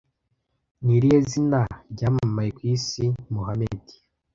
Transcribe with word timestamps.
Ni 0.83 0.93
irihe 0.97 1.19
zina 1.29 1.59
ryamamaye 1.91 2.49
ku 2.57 2.61
isi 2.73 3.03
Mohammed? 3.33 3.83